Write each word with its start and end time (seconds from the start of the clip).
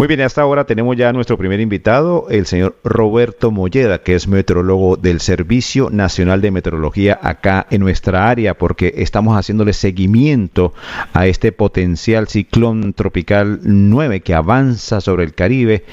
Muy 0.00 0.06
bien, 0.06 0.22
hasta 0.22 0.40
ahora 0.40 0.64
tenemos 0.64 0.96
ya 0.96 1.10
a 1.10 1.12
nuestro 1.12 1.36
primer 1.36 1.60
invitado, 1.60 2.24
el 2.30 2.46
señor 2.46 2.74
Roberto 2.84 3.50
Molleda, 3.50 4.02
que 4.02 4.14
es 4.14 4.28
meteorólogo 4.28 4.96
del 4.96 5.20
Servicio 5.20 5.90
Nacional 5.90 6.40
de 6.40 6.50
Meteorología 6.50 7.18
acá 7.20 7.66
en 7.70 7.82
nuestra 7.82 8.30
área, 8.30 8.54
porque 8.54 8.94
estamos 8.96 9.36
haciéndole 9.36 9.74
seguimiento 9.74 10.72
a 11.12 11.26
este 11.26 11.52
potencial 11.52 12.28
ciclón 12.28 12.94
tropical 12.94 13.60
9 13.62 14.20
que 14.20 14.32
avanza 14.32 15.02
sobre 15.02 15.24
el 15.24 15.34
Caribe 15.34 15.84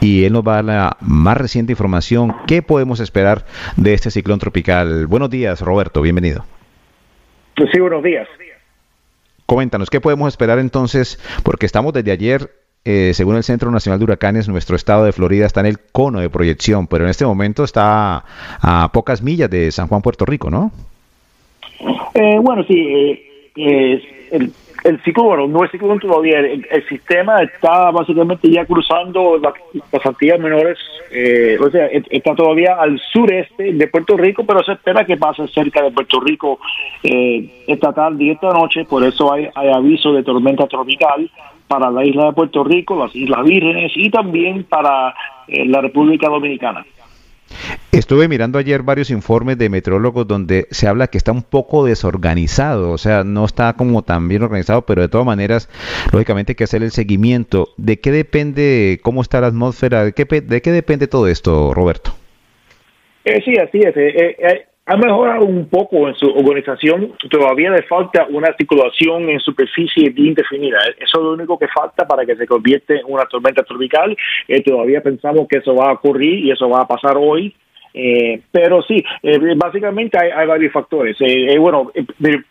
y 0.00 0.22
él 0.22 0.34
nos 0.34 0.46
va 0.46 0.52
a 0.52 0.62
dar 0.62 0.64
la 0.64 0.96
más 1.00 1.36
reciente 1.36 1.72
información. 1.72 2.36
¿Qué 2.46 2.62
podemos 2.62 3.00
esperar 3.00 3.46
de 3.76 3.94
este 3.94 4.12
ciclón 4.12 4.38
tropical? 4.38 5.08
Buenos 5.08 5.28
días, 5.28 5.60
Roberto, 5.60 6.02
bienvenido. 6.02 6.44
Sí, 7.56 7.80
buenos 7.80 8.04
días. 8.04 8.28
Coméntanos, 9.44 9.90
¿qué 9.90 10.00
podemos 10.00 10.28
esperar 10.28 10.60
entonces? 10.60 11.18
Porque 11.42 11.66
estamos 11.66 11.92
desde 11.92 12.12
ayer 12.12 12.65
eh, 12.88 13.14
según 13.14 13.34
el 13.34 13.42
Centro 13.42 13.68
Nacional 13.72 13.98
de 13.98 14.04
Huracanes, 14.04 14.48
nuestro 14.48 14.76
estado 14.76 15.04
de 15.04 15.10
Florida 15.10 15.44
está 15.44 15.58
en 15.58 15.66
el 15.66 15.78
cono 15.90 16.20
de 16.20 16.30
proyección, 16.30 16.86
pero 16.86 17.02
en 17.02 17.10
este 17.10 17.26
momento 17.26 17.64
está 17.64 18.22
a 18.62 18.92
pocas 18.92 19.22
millas 19.22 19.50
de 19.50 19.72
San 19.72 19.88
Juan, 19.88 20.02
Puerto 20.02 20.24
Rico, 20.24 20.50
¿no? 20.50 20.70
Eh, 22.14 22.38
bueno, 22.40 22.62
sí, 22.62 23.20
eh, 23.56 24.28
el, 24.30 24.52
el 24.84 25.02
ciclón, 25.02 25.50
no 25.50 25.64
el 25.64 25.70
ciclón 25.72 25.98
todavía, 25.98 26.38
el, 26.38 26.64
sistema 26.88 27.42
está 27.42 27.90
básicamente 27.90 28.48
ya 28.48 28.64
cruzando 28.64 29.36
las 29.36 30.06
Antillas 30.06 30.38
menores, 30.38 30.78
o 31.60 31.70
sea, 31.70 31.86
está 31.86 32.36
todavía 32.36 32.76
al 32.78 33.00
sureste 33.12 33.72
de 33.72 33.86
Puerto 33.88 34.16
Rico, 34.16 34.44
pero 34.46 34.62
se 34.62 34.74
espera 34.74 35.04
que 35.04 35.16
pase 35.16 35.48
cerca 35.48 35.82
de 35.82 35.90
Puerto 35.90 36.20
Rico 36.20 36.60
esta 37.02 37.92
tarde 37.92 38.22
y 38.22 38.30
esta 38.30 38.52
noche, 38.52 38.84
por 38.84 39.02
eso 39.02 39.32
hay, 39.32 39.48
hay 39.56 39.70
aviso 39.70 40.12
de 40.12 40.22
tormenta 40.22 40.68
tropical 40.68 41.28
para 41.68 41.90
la 41.90 42.04
isla 42.04 42.26
de 42.26 42.32
Puerto 42.32 42.64
Rico, 42.64 42.96
las 42.96 43.14
Islas 43.14 43.44
Vírgenes 43.44 43.92
y 43.94 44.10
también 44.10 44.64
para 44.64 45.14
eh, 45.48 45.64
la 45.66 45.80
República 45.80 46.28
Dominicana. 46.28 46.84
Estuve 47.92 48.28
mirando 48.28 48.58
ayer 48.58 48.82
varios 48.82 49.10
informes 49.10 49.56
de 49.56 49.70
meteorólogos 49.70 50.26
donde 50.26 50.66
se 50.70 50.88
habla 50.88 51.06
que 51.06 51.16
está 51.16 51.32
un 51.32 51.42
poco 51.42 51.84
desorganizado, 51.84 52.90
o 52.90 52.98
sea, 52.98 53.24
no 53.24 53.44
está 53.44 53.72
como 53.74 54.02
tan 54.02 54.28
bien 54.28 54.42
organizado, 54.42 54.82
pero 54.82 55.02
de 55.02 55.08
todas 55.08 55.26
maneras, 55.26 55.70
lógicamente 56.12 56.52
hay 56.52 56.56
que 56.56 56.64
hacer 56.64 56.82
el 56.82 56.90
seguimiento. 56.90 57.68
¿De 57.76 58.00
qué 58.00 58.10
depende 58.10 58.98
cómo 59.02 59.22
está 59.22 59.40
la 59.40 59.46
atmósfera? 59.46 60.04
¿De 60.04 60.12
qué, 60.12 60.24
de 60.24 60.60
qué 60.60 60.72
depende 60.72 61.06
todo 61.06 61.28
esto, 61.28 61.72
Roberto? 61.72 62.12
Eh, 63.24 63.40
sí, 63.44 63.56
así 63.56 63.78
es. 63.78 63.96
Eh, 63.96 64.65
ha 64.88 64.96
mejorado 64.96 65.44
un 65.44 65.68
poco 65.68 66.08
en 66.08 66.14
su 66.14 66.26
organización, 66.26 67.12
todavía 67.28 67.70
le 67.70 67.82
falta 67.82 68.24
una 68.30 68.48
articulación 68.48 69.28
en 69.28 69.40
superficie 69.40 70.10
bien 70.10 70.32
definida. 70.34 70.78
Eso 70.96 71.18
es 71.18 71.24
lo 71.24 71.32
único 71.32 71.58
que 71.58 71.66
falta 71.66 72.06
para 72.06 72.24
que 72.24 72.36
se 72.36 72.46
convierta 72.46 72.94
en 72.94 73.04
una 73.06 73.24
tormenta 73.24 73.64
tropical. 73.64 74.16
Eh, 74.46 74.62
todavía 74.62 75.00
pensamos 75.00 75.48
que 75.48 75.58
eso 75.58 75.74
va 75.74 75.90
a 75.90 75.94
ocurrir 75.94 76.44
y 76.44 76.52
eso 76.52 76.68
va 76.68 76.82
a 76.82 76.86
pasar 76.86 77.16
hoy. 77.18 77.52
Eh, 77.92 78.42
pero 78.52 78.80
sí, 78.82 79.02
eh, 79.22 79.54
básicamente 79.56 80.18
hay, 80.18 80.46
varios 80.46 80.72
factores. 80.72 81.16
bueno, 81.58 81.90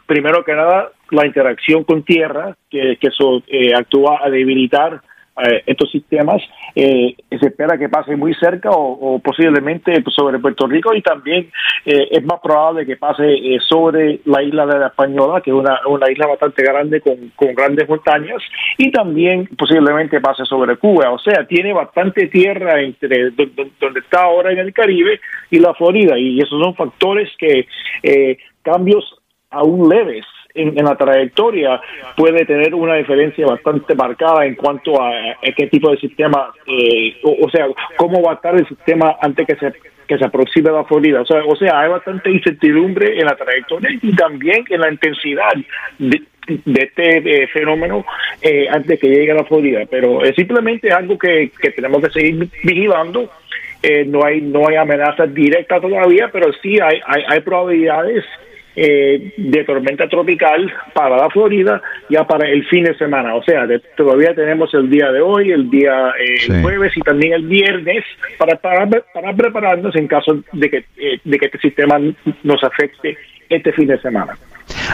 primero 0.06 0.44
que 0.44 0.56
nada, 0.56 0.92
la 1.12 1.26
interacción 1.26 1.86
con 1.86 2.04
tierra, 2.04 2.58
que 2.70 2.98
eso 3.00 3.44
actúa 3.78 4.20
a 4.26 4.30
debilitar 4.30 5.00
eh, 5.38 5.64
estos 5.66 5.92
sistemas 5.92 6.42
eh, 6.76 7.14
se 7.30 7.48
espera 7.48 7.78
que 7.78 7.90
pase 7.90 8.16
muy 8.16 8.34
cerca 8.36 8.70
o, 8.72 9.20
posiblemente 9.20 10.02
sobre 10.08 10.40
Puerto 10.40 10.66
Rico 10.66 10.94
y 10.96 11.02
también 11.02 11.52
eh, 11.86 12.08
es 12.10 12.24
más 12.24 12.40
probable 12.40 12.86
que 12.86 12.96
pase 12.96 13.26
sobre 13.68 14.22
la 14.24 14.42
isla 14.42 14.66
de 14.66 14.80
la 14.80 14.88
Española, 14.88 15.42
que 15.42 15.52
es 15.52 15.56
una, 15.56 15.82
una 15.88 16.10
isla 16.10 16.28
bastante 16.28 16.64
grande 16.64 17.02
con, 17.02 17.34
con, 17.36 17.54
grandes 17.54 17.90
montañas, 17.90 18.42
y 18.78 18.92
también 18.92 19.50
posiblemente 19.58 20.22
pase 20.22 20.46
sobre 20.46 20.78
Cuba. 20.78 21.12
O 21.12 21.20
sea, 21.20 21.46
tiene 21.46 21.74
bastante 21.74 22.28
tierra 22.28 22.80
entre 22.80 23.32
donde 23.32 24.00
está 24.00 24.24
ahora 24.24 24.54
en 24.54 24.60
el 24.60 24.74
Caribe 24.74 25.20
y 25.52 25.60
la 25.60 25.74
Florida, 25.74 26.18
y 26.18 26.40
esos 26.40 26.62
son 26.62 26.76
factores 26.76 27.30
que 27.38 27.68
cambios 28.64 29.22
aún 29.50 29.90
leves 29.90 30.26
en, 30.56 30.86
la 30.86 30.96
trayectoria 30.96 31.80
puede 32.16 32.46
tener 32.46 32.74
una 32.74 32.96
diferencia 32.96 33.46
bastante 33.46 33.94
marcada 33.94 34.46
en 34.46 34.56
cuanto 34.56 35.02
a, 35.02 35.12
qué 35.56 35.68
tipo 35.68 35.92
de 35.92 35.98
sistema, 35.98 36.52
eh, 36.66 37.18
o, 37.24 37.50
sea, 37.50 37.68
cómo 37.98 38.22
va 38.22 38.32
a 38.32 38.36
estar 38.36 38.56
el 38.56 38.68
sistema 38.68 39.16
antes 39.22 39.46
que 39.46 39.56
se 39.56 39.74
que 40.08 40.20
se 40.20 40.26
aproxime 40.26 40.70
a 40.70 40.74
la 40.74 40.84
Florida. 40.84 41.22
O 41.22 41.26
sea, 41.26 41.44
o 41.44 41.56
sea, 41.56 41.80
hay 41.80 41.90
bastante 41.90 42.30
incertidumbre 42.30 43.20
en 43.20 43.26
la 43.26 43.36
trayectoria 43.36 43.90
y 44.00 44.16
también 44.16 44.64
en 44.70 44.82
la 44.82 44.92
intensidad 44.92 45.52
de, 45.98 46.22
este 46.76 47.44
eh, 47.44 47.48
fenómeno 47.48 48.06
eh, 48.40 48.68
antes 48.70 49.00
que 49.00 49.10
llegue 49.10 49.32
a 49.32 49.36
la 49.36 49.46
Florida. 49.46 49.82
Pero 49.90 50.24
es 50.24 50.36
simplemente 50.36 50.92
algo 50.92 51.18
que, 51.18 51.50
que 51.60 51.72
tenemos 51.72 52.04
que 52.04 52.12
seguir 52.12 52.48
vigilando. 52.64 53.32
no 54.06 54.24
hay 54.24 54.42
no 54.42 54.68
hay 54.68 54.76
amenazas 54.76 55.34
directas 55.34 55.82
todavía, 55.82 56.30
pero 56.32 56.54
sí 56.62 56.80
hay, 56.80 57.02
hay, 57.08 57.24
hay 57.28 57.40
probabilidades 57.40 58.24
eh, 58.76 59.34
de 59.38 59.64
tormenta 59.64 60.08
tropical 60.10 60.72
para 60.94 61.18
la 61.18 61.30
Florida 61.30 61.82
ya 62.10 62.26
para 62.26 62.50
el 62.50 62.66
fin 62.68 62.84
de 62.84 62.98
semana. 62.98 63.36
O 63.36 63.44
sea, 63.44 63.66
todavía 63.96 64.34
tenemos 64.34 64.74
el 64.74 64.90
día 64.90 65.12
de 65.12 65.22
hoy, 65.22 65.52
el 65.52 65.70
día 65.70 66.14
eh, 66.20 66.62
jueves 66.62 66.92
y 66.96 67.02
también 67.02 67.34
el 67.34 67.44
viernes 67.44 68.04
para, 68.38 68.56
para, 68.58 68.86
para 69.14 69.34
prepararnos 69.34 69.96
en 69.96 70.08
caso 70.08 70.44
de 70.52 70.70
que, 70.70 70.78
eh, 70.98 71.20
de 71.24 71.38
que 71.38 71.46
este 71.46 71.60
sistema 71.60 72.00
nos 72.44 72.64
afecte 72.64 73.18
este 73.50 73.72
fin 73.72 73.88
de 73.88 74.00
semana. 74.00 74.38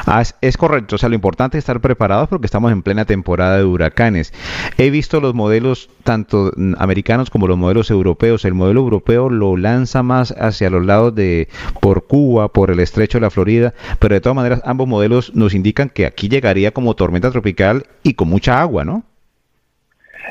Ah, 0.05 0.23
es 0.41 0.57
correcto, 0.57 0.95
o 0.95 0.97
sea, 0.97 1.09
lo 1.09 1.15
importante 1.15 1.57
es 1.57 1.61
estar 1.63 1.81
preparados 1.81 2.29
porque 2.29 2.45
estamos 2.45 2.71
en 2.71 2.81
plena 2.81 3.05
temporada 3.05 3.57
de 3.57 3.65
huracanes. 3.65 4.33
He 4.77 4.89
visto 4.89 5.19
los 5.19 5.33
modelos 5.33 5.89
tanto 6.03 6.51
americanos 6.77 7.29
como 7.29 7.47
los 7.47 7.57
modelos 7.57 7.91
europeos. 7.91 8.45
El 8.45 8.53
modelo 8.53 8.81
europeo 8.81 9.29
lo 9.29 9.57
lanza 9.57 10.03
más 10.03 10.31
hacia 10.31 10.69
los 10.69 10.85
lados 10.85 11.15
de 11.15 11.49
por 11.79 12.05
Cuba, 12.05 12.49
por 12.49 12.71
el 12.71 12.79
estrecho 12.79 13.17
de 13.17 13.23
la 13.23 13.29
Florida, 13.29 13.73
pero 13.99 14.15
de 14.15 14.21
todas 14.21 14.35
maneras 14.35 14.61
ambos 14.65 14.87
modelos 14.87 15.33
nos 15.35 15.53
indican 15.53 15.89
que 15.89 16.05
aquí 16.05 16.29
llegaría 16.29 16.71
como 16.71 16.95
tormenta 16.95 17.31
tropical 17.31 17.85
y 18.03 18.13
con 18.13 18.29
mucha 18.29 18.61
agua, 18.61 18.85
¿no? 18.85 19.03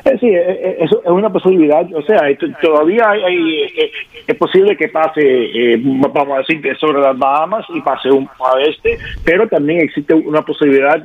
Eh, 0.05 0.17
sí, 0.19 0.27
eh, 0.27 0.45
eh, 0.47 0.77
eso 0.79 1.01
es 1.03 1.11
una 1.11 1.29
posibilidad. 1.29 1.85
O 1.93 2.01
sea, 2.03 2.21
todavía 2.61 3.09
hay, 3.09 3.67
es 4.27 4.35
posible 4.35 4.75
que 4.75 4.87
pase, 4.87 5.77
vamos 5.77 6.35
a 6.35 6.39
decir, 6.39 6.77
sobre 6.77 7.01
las 7.01 7.17
Bahamas 7.17 7.65
y 7.69 7.81
pase 7.81 8.09
un, 8.09 8.27
a 8.27 8.61
este, 8.61 8.97
pero 9.23 9.47
también 9.47 9.81
existe 9.81 10.13
una 10.13 10.41
posibilidad 10.41 11.03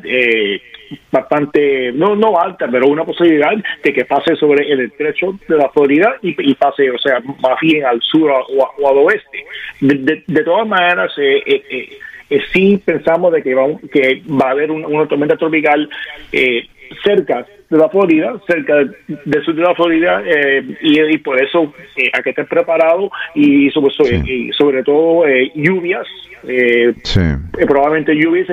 bastante, 1.10 1.92
no 1.92 2.14
no 2.14 2.38
alta, 2.38 2.68
pero 2.70 2.86
una 2.86 3.04
posibilidad 3.04 3.52
de 3.82 3.92
que 3.92 4.04
pase 4.04 4.36
sobre 4.36 4.70
el 4.70 4.80
estrecho 4.80 5.38
de 5.48 5.56
la 5.56 5.68
Florida 5.70 6.16
y, 6.22 6.54
pase, 6.54 6.90
o 6.90 6.98
sea, 6.98 7.20
más 7.20 7.58
bien 7.60 7.84
al 7.84 8.00
sur 8.00 8.30
o, 8.30 8.88
al 8.88 8.98
oeste. 8.98 9.44
De, 9.80 10.44
todas 10.44 10.66
maneras, 10.66 11.12
sí 12.52 12.80
pensamos 12.84 13.32
de 13.32 13.42
que, 13.42 13.54
vamos, 13.54 13.80
que 13.92 14.22
va 14.30 14.48
a 14.48 14.52
haber 14.52 14.70
una 14.70 15.08
tormenta 15.08 15.36
tropical 15.36 15.88
cerca 17.02 17.44
de 17.68 17.78
la 17.78 17.88
Florida, 17.88 18.34
cerca 18.46 18.76
del 18.76 19.44
sur 19.44 19.54
de 19.54 19.62
la 19.62 19.74
Florida, 19.74 20.22
eh, 20.24 20.64
y, 20.82 21.18
por 21.18 21.42
eso 21.42 21.72
eh, 21.96 22.10
hay 22.12 22.22
que 22.22 22.30
estar 22.30 22.46
preparado 22.46 23.10
y 23.34 23.70
sobre, 23.70 23.92
sobre 24.52 24.82
todo 24.84 25.26
eh, 25.26 25.50
lluvias, 25.54 26.06
probablemente 27.66 28.14
lluvias, 28.14 28.46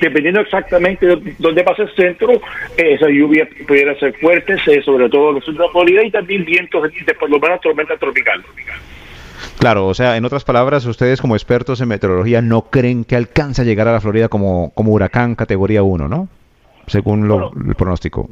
dependiendo 0.00 0.40
exactamente 0.40 1.06
de 1.06 1.34
dónde 1.38 1.64
pasa 1.64 1.84
el 1.84 1.94
centro, 1.94 2.32
esas 2.76 3.08
lluvias 3.08 3.48
pudieran 3.66 3.98
ser 3.98 4.14
fuertes, 4.18 4.60
sobre 4.84 5.08
todo 5.08 5.30
en 5.30 5.36
el 5.36 5.42
sur 5.42 5.54
de 5.54 5.60
la 5.60 5.70
Florida, 5.70 6.04
y 6.04 6.10
también 6.10 6.44
vientos 6.44 6.82
de, 6.82 7.14
por 7.14 7.30
lo 7.30 7.38
menos 7.38 7.60
tormenta 7.62 7.96
tropical. 7.96 8.44
Claro, 9.58 9.86
o 9.86 9.94
sea, 9.94 10.16
en 10.16 10.24
otras 10.24 10.44
palabras, 10.44 10.84
ustedes 10.84 11.20
como 11.20 11.34
expertos 11.34 11.80
en 11.80 11.88
meteorología 11.88 12.42
no 12.42 12.62
creen 12.62 13.04
que 13.04 13.16
alcance 13.16 13.62
a 13.62 13.64
llegar 13.64 13.88
a 13.88 13.92
la 13.92 14.00
Florida 14.00 14.28
como, 14.28 14.70
como 14.74 14.92
huracán 14.92 15.34
categoría 15.34 15.82
1, 15.82 16.08
¿no? 16.08 16.28
Según 16.88 17.28
lo, 17.28 17.52
el 17.52 17.74
pronóstico. 17.74 18.28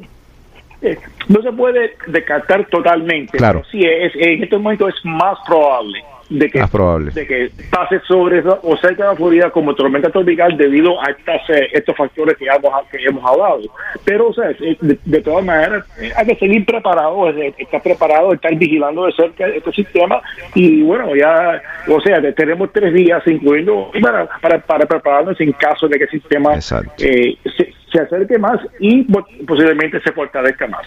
Eh, 0.82 0.98
no 1.28 1.42
se 1.42 1.52
puede 1.52 1.96
descartar 2.06 2.66
totalmente. 2.66 3.38
Claro. 3.38 3.62
Sí, 3.70 3.82
es, 3.82 4.12
en 4.14 4.42
este 4.42 4.56
momento 4.58 4.88
es 4.88 4.94
más 5.04 5.38
probable 5.46 6.04
de 6.28 6.50
que, 6.50 6.60
de 6.60 7.26
que 7.26 7.50
pase 7.70 8.00
sobre 8.00 8.40
o 8.40 8.76
cerca 8.76 9.04
de 9.04 9.08
la 9.10 9.16
Florida 9.16 9.50
como 9.50 9.74
tormenta 9.74 10.10
tropical 10.10 10.56
debido 10.56 11.00
a 11.00 11.10
estas, 11.10 11.48
eh, 11.50 11.68
estos 11.72 11.96
factores 11.96 12.36
que 12.36 12.46
hemos, 12.46 12.86
que 12.90 12.98
hemos 13.04 13.24
hablado. 13.24 13.60
Pero, 14.04 14.28
o 14.28 14.34
sea, 14.34 14.50
de, 14.80 15.20
todas 15.20 15.44
maneras, 15.44 15.84
eh, 16.00 16.12
hay 16.16 16.26
que 16.26 16.36
seguir 16.36 16.64
preparado, 16.64 17.28
estar 17.30 17.82
preparado, 17.82 18.32
estar 18.32 18.54
vigilando 18.56 19.06
de 19.06 19.12
cerca 19.12 19.46
este 19.46 19.72
sistema 19.72 20.20
y 20.54 20.82
bueno, 20.82 21.14
ya, 21.14 21.62
o 21.88 22.00
sea, 22.00 22.20
tenemos 22.34 22.72
tres 22.72 22.92
días, 22.92 23.22
incluyendo 23.26 23.90
para, 24.02 24.26
para, 24.40 24.58
para 24.58 24.86
prepararnos 24.86 25.40
en 25.40 25.52
caso 25.52 25.86
de 25.88 25.98
que 25.98 26.04
el 26.04 26.10
sistema 26.10 26.54
eh, 26.98 27.36
se, 27.56 27.65
se 28.04 28.38
más 28.38 28.60
y 28.78 29.04
posiblemente 29.44 30.00
se 30.00 30.12
fortalezca 30.12 30.66
más. 30.66 30.86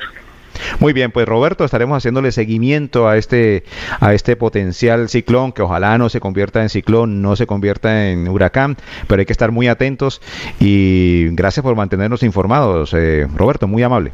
Muy 0.79 0.94
bien, 0.94 1.11
pues 1.11 1.27
Roberto, 1.27 1.65
estaremos 1.65 1.97
haciéndole 1.97 2.31
seguimiento 2.31 3.07
a 3.07 3.17
este, 3.17 3.63
a 4.00 4.13
este 4.13 4.35
potencial 4.35 5.09
ciclón, 5.09 5.51
que 5.51 5.61
ojalá 5.61 5.97
no 5.97 6.09
se 6.09 6.19
convierta 6.19 6.61
en 6.61 6.69
ciclón, 6.69 7.21
no 7.21 7.35
se 7.35 7.47
convierta 7.47 8.09
en 8.09 8.27
huracán, 8.27 8.77
pero 9.07 9.21
hay 9.21 9.25
que 9.25 9.33
estar 9.33 9.51
muy 9.51 9.67
atentos 9.67 10.21
y 10.59 11.29
gracias 11.31 11.63
por 11.63 11.75
mantenernos 11.75 12.23
informados, 12.23 12.94
eh, 12.94 13.27
Roberto, 13.35 13.67
muy 13.67 13.83
amable. 13.83 14.13